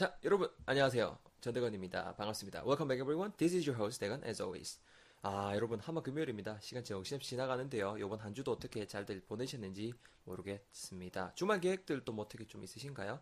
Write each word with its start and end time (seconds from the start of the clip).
자, 0.00 0.16
여러분 0.24 0.48
안녕하세요. 0.64 1.18
전대건입니다. 1.42 2.14
반갑습니다. 2.14 2.60
Welcome 2.60 2.88
back 2.88 3.02
everyone. 3.02 3.36
This 3.36 3.54
is 3.54 3.68
your 3.68 3.78
host 3.78 4.00
대건 4.00 4.24
as 4.24 4.40
always. 4.40 4.80
아, 5.20 5.54
여러분 5.54 5.78
한번 5.78 6.02
금요일입니다. 6.02 6.58
시간 6.62 6.82
정신없이 6.82 7.28
지나가는데요. 7.28 7.98
이번 7.98 8.18
한 8.18 8.32
주도 8.32 8.50
어떻게 8.50 8.86
잘들 8.86 9.20
보내셨는지 9.28 9.92
모르겠습니다. 10.24 11.34
주말 11.34 11.60
계획들도 11.60 12.10
뭐 12.14 12.24
어떻게 12.24 12.46
좀 12.46 12.64
있으신가요? 12.64 13.20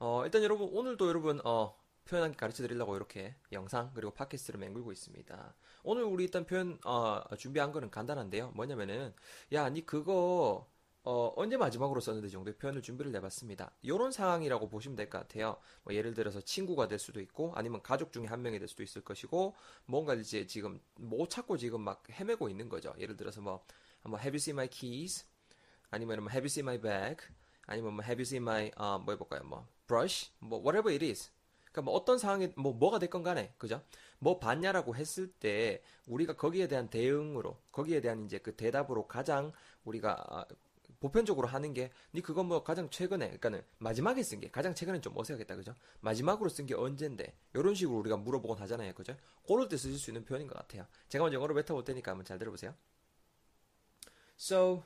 어, 0.00 0.22
일단 0.24 0.42
여러분 0.42 0.68
오늘도 0.72 1.06
여러분 1.06 1.40
어, 1.44 1.78
표현한 2.06 2.32
게 2.32 2.36
가르쳐 2.36 2.64
드리려고 2.64 2.96
이렇게 2.96 3.36
영상 3.52 3.92
그리고 3.94 4.12
팟캐스트를 4.12 4.58
맹글고 4.58 4.90
있습니다. 4.90 5.54
오늘 5.84 6.02
우리 6.02 6.24
일단 6.24 6.44
표현 6.44 6.76
어, 6.84 7.22
준비한 7.38 7.70
거는 7.70 7.92
간단한데요. 7.92 8.50
뭐냐면은 8.50 9.14
야, 9.52 9.68
니 9.68 9.86
그거 9.86 10.68
어, 11.08 11.32
언제 11.36 11.56
마지막으로 11.56 12.00
썼는데 12.00 12.28
정도의 12.28 12.56
표현을 12.56 12.82
준비를 12.82 13.14
해봤습니다. 13.14 13.70
이런 13.82 14.10
상황이라고 14.10 14.68
보시면 14.68 14.96
될 14.96 15.08
것 15.08 15.18
같아요. 15.18 15.56
뭐 15.84 15.94
예를 15.94 16.14
들어서 16.14 16.40
친구가 16.40 16.88
될 16.88 16.98
수도 16.98 17.20
있고, 17.20 17.52
아니면 17.54 17.80
가족 17.80 18.12
중에 18.12 18.26
한 18.26 18.42
명이 18.42 18.58
될 18.58 18.66
수도 18.66 18.82
있을 18.82 19.02
것이고, 19.02 19.54
뭔가 19.86 20.14
이제 20.14 20.48
지금 20.48 20.80
못 20.96 21.30
찾고 21.30 21.58
지금 21.58 21.80
막 21.82 22.02
헤매고 22.10 22.48
있는 22.48 22.68
거죠. 22.68 22.92
예를 22.98 23.16
들어서 23.16 23.40
뭐, 23.40 23.64
뭐 24.02 24.18
Have 24.18 24.32
you 24.32 24.38
seen 24.38 24.56
my 24.56 24.66
keys? 24.68 25.24
아니면 25.92 26.24
뭐 26.24 26.28
Have 26.30 26.42
you 26.42 26.46
seen 26.46 26.64
my 26.66 26.80
bag? 26.80 27.24
아니면 27.66 27.94
뭐 27.94 28.02
Have 28.04 28.18
you 28.18 28.22
seen 28.26 28.42
my 28.42 28.72
어, 28.76 28.98
뭐 28.98 29.14
해볼까요? 29.14 29.44
뭐 29.44 29.64
brush? 29.86 30.32
뭐 30.40 30.58
whatever 30.58 30.92
it 30.92 31.04
is. 31.04 31.30
그러니까 31.70 31.82
뭐 31.82 31.94
어떤 31.94 32.18
상황이 32.18 32.48
뭐 32.56 32.72
뭐가 32.72 32.98
됐건 32.98 33.22
간에 33.22 33.54
그죠? 33.58 33.80
뭐 34.18 34.40
봤냐라고 34.40 34.96
했을 34.96 35.28
때 35.30 35.82
우리가 36.08 36.32
거기에 36.34 36.66
대한 36.66 36.88
대응으로 36.88 37.58
거기에 37.70 38.00
대한 38.00 38.24
이제 38.24 38.38
그 38.38 38.56
대답으로 38.56 39.06
가장 39.06 39.52
우리가 39.84 40.46
보편적으로 41.00 41.46
하는 41.48 41.74
게, 41.74 41.90
니 42.14 42.20
그거 42.20 42.42
뭐 42.42 42.62
가장 42.62 42.88
최근에, 42.90 43.26
그러니까는 43.26 43.62
마지막에 43.78 44.22
쓴 44.22 44.40
게, 44.40 44.50
가장 44.50 44.74
최근에 44.74 45.00
좀 45.00 45.16
어색하겠다, 45.16 45.56
그죠? 45.56 45.74
마지막으로 46.00 46.48
쓴 46.48 46.66
게 46.66 46.74
언젠데, 46.74 47.36
이런 47.54 47.74
식으로 47.74 47.98
우리가 47.98 48.16
물어보곤 48.16 48.58
하잖아요, 48.58 48.94
그죠? 48.94 49.16
그럴 49.46 49.68
때 49.68 49.76
쓰실 49.76 49.98
수 49.98 50.10
있는 50.10 50.24
표현인 50.24 50.46
것 50.48 50.54
같아요. 50.54 50.86
제가 51.08 51.24
먼저 51.24 51.36
영어로 51.36 51.54
뱉어볼 51.54 51.84
테니까 51.84 52.12
한번 52.12 52.24
잘 52.24 52.38
들어보세요. 52.38 52.74
So, 54.38 54.84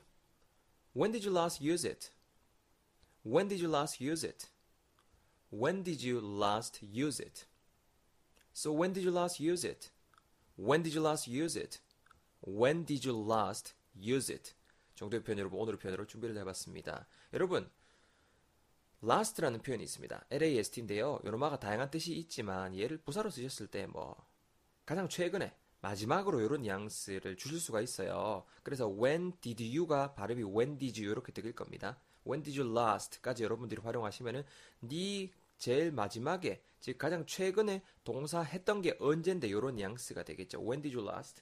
when 0.95 1.11
did 1.11 1.27
you 1.27 1.37
last 1.37 1.61
use 1.63 1.87
it? 1.87 2.11
When 3.25 3.47
did 3.47 3.63
you 3.63 3.71
last 3.71 4.03
use 4.03 4.25
it? 4.25 4.47
When 5.51 5.83
did 5.83 6.01
you 6.01 6.19
last 6.19 6.81
use 6.81 7.21
it? 7.21 7.45
So, 8.53 8.71
when 8.71 8.93
did 8.93 9.05
you 9.05 9.13
last 9.13 9.39
use 9.39 9.67
it? 9.67 9.91
When 10.57 10.83
did 10.83 10.95
you 10.95 11.03
last 11.03 11.27
use 11.27 11.55
it? 11.55 11.79
When 12.41 12.83
did 12.85 13.05
you 13.05 13.13
last 13.13 13.73
use 13.93 14.29
it? 14.29 14.53
정도의 15.01 15.23
표현 15.23 15.39
여러분 15.39 15.59
오늘의 15.59 15.79
표현으로 15.79 16.05
준비를 16.05 16.37
해봤습니다. 16.37 17.07
여러분 17.33 17.69
last라는 19.03 19.63
표현이 19.63 19.83
있습니다. 19.83 20.25
last인데요. 20.31 21.19
요노마가 21.25 21.59
다양한 21.59 21.89
뜻이 21.89 22.13
있지만 22.13 22.77
얘를 22.77 22.97
부사로 22.99 23.31
쓰셨을 23.31 23.67
때 23.67 23.87
뭐 23.87 24.15
가장 24.85 25.09
최근에 25.09 25.55
마지막으로 25.79 26.41
이런 26.41 26.61
뉘앙스를 26.61 27.35
주실 27.35 27.59
수가 27.59 27.81
있어요. 27.81 28.45
그래서 28.61 28.87
when 28.87 29.33
did 29.41 29.75
you가 29.75 30.13
발음이 30.13 30.43
when 30.43 30.77
did 30.77 31.01
you 31.01 31.11
이렇게 31.11 31.31
들릴 31.31 31.53
겁니다. 31.53 31.99
when 32.27 32.43
did 32.43 32.59
you 32.59 32.71
last까지 32.77 33.43
여러분들이 33.43 33.81
활용하시면은 33.81 34.43
네 34.81 35.31
제일 35.57 35.91
마지막에 35.91 36.61
즉 36.79 36.99
가장 36.99 37.25
최근에 37.25 37.81
동사 38.03 38.41
했던 38.41 38.81
게 38.83 38.95
언젠데 38.99 39.47
이런 39.47 39.75
뉘앙스가 39.75 40.21
되겠죠. 40.23 40.59
when 40.61 40.83
did 40.83 40.95
you 40.95 41.09
last? 41.09 41.41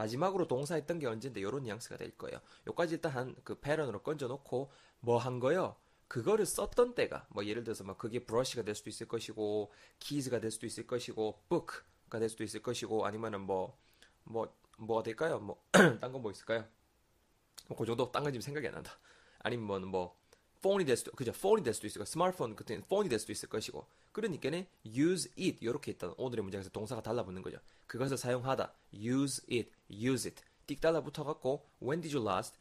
마지막으로 0.00 0.46
동사했던 0.48 0.98
게 0.98 1.06
언젠데 1.06 1.40
이런 1.40 1.62
뉘앙스가 1.64 1.96
될 1.98 2.10
거예요. 2.16 2.40
요까지 2.68 2.94
일단 2.96 3.12
한 3.12 3.34
그 3.44 3.60
패런으로 3.60 4.02
건져 4.02 4.28
놓고 4.28 4.70
뭐 5.00 5.18
한 5.18 5.40
거요? 5.40 5.76
그거를 6.08 6.44
썼던 6.46 6.94
때가 6.94 7.26
뭐 7.30 7.44
예를 7.44 7.64
들어서 7.64 7.84
막 7.84 7.98
그게 7.98 8.18
브러쉬가 8.24 8.62
될 8.62 8.74
수도 8.74 8.90
있을 8.90 9.06
것이고 9.08 9.70
키즈가 10.00 10.40
될 10.40 10.50
수도 10.50 10.66
있을 10.66 10.86
것이고 10.86 11.42
book가 11.48 12.18
될 12.18 12.28
수도 12.28 12.44
있을 12.44 12.62
것이고 12.62 13.06
아니면은 13.06 13.40
뭐 13.42 13.76
뭐 14.24 14.52
뭐가 14.78 15.02
될까요? 15.02 15.38
뭐 15.40 15.62
딴거뭐 16.00 16.30
있을까요? 16.32 16.64
뭐 17.68 17.76
그 17.78 17.86
정도 17.86 18.10
딴 18.12 18.22
건 18.24 18.32
지금 18.32 18.42
생각이 18.42 18.66
안 18.68 18.74
난다. 18.74 18.98
아니면 19.40 19.86
뭐 19.88 20.16
폰이 20.62 20.84
될 20.84 20.96
수도 20.96 21.10
그죠? 21.12 21.32
폰이 21.32 21.62
될 21.62 21.72
수도 21.74 21.86
있을 21.86 21.98
거 22.00 22.04
스마트폰 22.04 22.54
같은 22.54 22.82
폰이 22.88 23.08
될 23.08 23.18
수도 23.18 23.32
있을 23.32 23.48
것이고. 23.48 23.86
그러니까는 24.12 24.66
use 24.84 25.30
it 25.38 25.58
이렇게 25.60 25.92
있다 25.92 26.14
오늘의 26.16 26.42
문장에서 26.42 26.70
동사가 26.70 27.02
달라붙는 27.02 27.42
거죠. 27.42 27.58
그것을 27.86 28.16
사용하다. 28.16 28.72
use 28.94 29.42
it 29.50 29.70
use 29.90 30.28
it. 30.28 30.42
띡 30.66 30.80
달라붙어 30.80 31.24
갖고 31.24 31.66
when 31.82 32.00
did 32.00 32.14
you 32.16 32.26
last? 32.28 32.56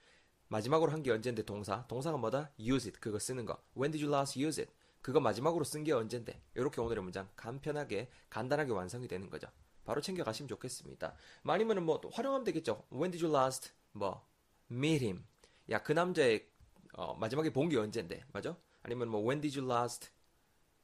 마지막으로 0.48 0.92
한 0.92 1.04
게 1.04 1.12
언젠데 1.12 1.44
동사. 1.44 1.86
동사가 1.88 2.18
뭐다? 2.18 2.52
use 2.60 2.90
it. 2.90 3.00
그거 3.00 3.20
쓰는 3.20 3.46
거. 3.46 3.62
when 3.78 3.92
did 3.92 4.04
you 4.04 4.14
last 4.14 4.42
use 4.42 4.62
it? 4.62 4.74
그거 5.02 5.20
마지막으로 5.20 5.64
쓴 5.64 5.84
게 5.84 5.92
언젠데. 5.92 6.42
이렇게 6.56 6.82
오늘의 6.82 7.04
문장 7.04 7.28
간편하게 7.36 8.10
간단하게 8.30 8.72
완성이 8.72 9.08
되는 9.08 9.30
거죠. 9.30 9.48
바로 9.86 10.02
챙겨 10.02 10.24
가시면 10.24 10.48
좋겠습니다. 10.50 11.16
뭐 11.44 11.54
아니면은 11.56 11.84
뭐 11.84 12.00
활용하면 12.12 12.44
되겠죠. 12.46 12.84
when 12.92 13.12
did 13.12 13.24
you 13.24 13.36
last? 13.36 13.72
뭐 13.92 14.26
meet 14.72 15.04
him. 15.06 15.26
야 15.70 15.84
그 15.84 15.92
남자의 15.92 16.48
어, 17.00 17.16
마지막에 17.16 17.50
본 17.52 17.70
게 17.70 17.78
언젠데, 17.78 18.24
맞아? 18.34 18.58
아니면 18.84 19.10
뭐 19.10 19.22
when 19.22 19.40
did 19.42 19.58
you 19.58 19.70
last 19.72 20.10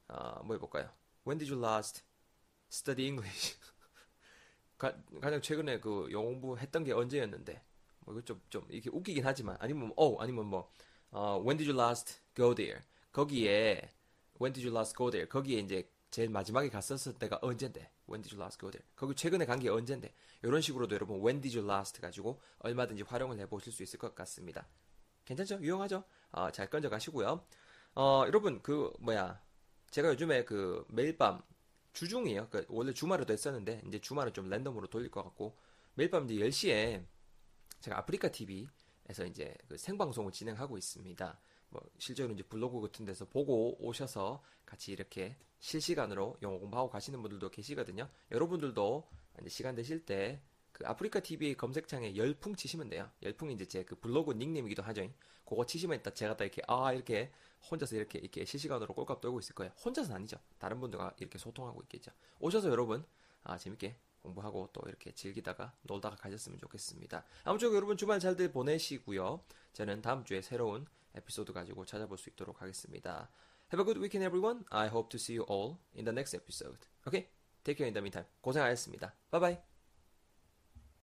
어, 0.09 0.41
뭐 0.45 0.55
해볼까요? 0.55 0.89
When 1.27 1.37
did 1.39 1.51
you 1.51 1.61
last 1.63 2.03
study 2.71 3.07
English? 3.07 3.57
가, 4.77 4.93
장 5.21 5.41
최근에 5.41 5.79
그 5.79 6.07
영어 6.11 6.25
공부했던 6.29 6.83
게 6.83 6.91
언제였는데, 6.93 7.61
뭐 8.01 8.13
이거 8.13 8.23
좀, 8.23 8.41
좀 8.49 8.65
이렇게 8.69 8.89
웃기긴 8.89 9.25
하지만, 9.25 9.57
아니면 9.59 9.91
어, 9.95 10.17
아니면 10.21 10.45
뭐 10.47 10.69
어, 11.11 11.39
When 11.43 11.57
did 11.57 11.69
you 11.69 11.79
last 11.79 12.19
go 12.35 12.53
there? 12.55 12.81
거기에 13.11 13.89
When 14.41 14.53
did 14.53 14.67
you 14.67 14.75
last 14.75 14.95
go 14.95 15.09
there? 15.09 15.27
거기에 15.29 15.59
이제 15.59 15.89
제일 16.11 16.29
마지막에 16.29 16.69
갔었을 16.69 17.13
때가 17.13 17.39
언젠데? 17.41 17.89
When 18.09 18.21
did 18.21 18.35
you 18.35 18.41
last 18.41 18.59
go 18.59 18.69
there? 18.71 18.85
거기 18.95 19.15
최근에 19.15 19.45
간 19.45 19.59
게 19.59 19.69
언젠데? 19.69 20.13
이런 20.43 20.61
식으로도 20.61 20.95
여러분 20.95 21.17
When 21.23 21.41
did 21.41 21.57
you 21.57 21.67
last 21.69 21.99
가지고 22.01 22.39
얼마든지 22.59 23.03
활용을 23.03 23.39
해보실 23.39 23.71
수 23.73 23.83
있을 23.83 23.99
것 23.99 24.13
같습니다. 24.15 24.67
괜찮죠? 25.25 25.59
유용하죠? 25.59 26.03
어, 26.31 26.51
잘 26.51 26.69
건져 26.69 26.89
가시고요. 26.89 27.45
어, 27.95 28.23
여러분, 28.27 28.61
그, 28.61 28.93
뭐야. 28.99 29.41
제가 29.91 30.09
요즘에 30.09 30.45
그 30.45 30.85
매일 30.89 31.17
밤 31.17 31.41
주중이에요. 31.93 32.49
그 32.49 32.65
원래 32.69 32.93
주말에도 32.93 33.33
했었는데, 33.33 33.81
이제 33.87 33.99
주말은 33.99 34.33
좀 34.33 34.49
랜덤으로 34.49 34.87
돌릴 34.87 35.09
것 35.09 35.23
같고, 35.23 35.57
매일 35.95 36.09
밤 36.09 36.29
이제 36.29 36.35
10시에 36.35 37.05
제가 37.79 37.97
아프리카 37.99 38.29
TV에서 38.29 39.25
이제 39.27 39.55
그 39.67 39.77
생방송을 39.77 40.31
진행하고 40.31 40.77
있습니다. 40.77 41.39
뭐, 41.69 41.81
실제로 41.97 42.31
이제 42.33 42.43
블로그 42.43 42.81
같은 42.81 43.05
데서 43.05 43.25
보고 43.25 43.77
오셔서 43.85 44.43
같이 44.65 44.91
이렇게 44.91 45.37
실시간으로 45.59 46.37
영어 46.41 46.59
공부하고 46.59 46.89
가시는 46.89 47.21
분들도 47.21 47.49
계시거든요. 47.49 48.09
여러분들도 48.31 49.09
이제 49.41 49.49
시간 49.49 49.75
되실 49.75 50.05
때 50.05 50.41
그 50.75 50.85
아프리카 50.85 51.21
TV 51.21 51.55
검색창에 51.55 52.17
열풍 52.17 52.53
치시면 52.53 52.89
돼요. 52.89 53.09
열풍이 53.23 53.53
이제 53.53 53.65
제 53.65 53.85
그 53.85 53.95
블로그 53.95 54.33
닉네임이기도 54.33 54.83
하죠. 54.83 55.09
그거 55.45 55.65
치시면 55.65 55.97
일단 55.99 56.13
제가 56.13 56.35
딱 56.35 56.43
이렇게 56.43 56.61
아 56.67 56.91
이렇게 56.91 57.31
혼자서 57.71 57.95
이렇게 57.95 58.19
이렇게 58.19 58.43
실시간으로 58.43 58.93
꼴값 58.93 59.21
떨고 59.21 59.39
있을 59.39 59.55
거예요. 59.55 59.71
혼자서는 59.85 60.17
아니죠. 60.17 60.37
다른 60.59 60.81
분들과 60.81 61.13
이렇게 61.19 61.37
소통하고 61.37 61.81
있겠죠. 61.83 62.11
오셔서 62.39 62.69
여러분 62.69 63.05
아 63.43 63.57
재밌게 63.57 63.95
공부하고 64.21 64.69
또 64.73 64.81
이렇게 64.89 65.13
즐기다가 65.13 65.73
놀다가 65.83 66.17
가셨으면 66.17 66.59
좋겠습니다. 66.59 67.23
아무쪼록 67.45 67.73
여러분 67.75 67.95
주말 67.95 68.19
잘들 68.19 68.51
보내시고요. 68.51 69.45
저는 69.71 70.01
다음 70.01 70.25
주에 70.25 70.41
새로운 70.41 70.85
에피소드 71.13 71.53
가지고 71.53 71.85
찾아볼 71.85 72.17
수 72.17 72.29
있도록 72.29 72.61
하겠습니다. 72.61 73.29
Have 73.71 73.81
a 73.81 73.85
good 73.85 73.99
weekend 74.01 74.25
everyone. 74.25 74.65
I 74.71 74.87
hope 74.89 75.07
to 75.09 75.17
see 75.17 75.37
you 75.39 75.45
all 75.49 75.77
in 75.95 76.03
the 76.03 76.11
next 76.11 76.35
episode. 76.35 76.79
Okay? 77.07 77.29
Take 77.63 77.77
care 77.77 77.87
in 77.87 77.93
the 77.93 78.01
meantime. 78.01 78.27
고생하셨습니다. 78.41 79.15
Bye 79.31 79.39
bye. 79.39 79.74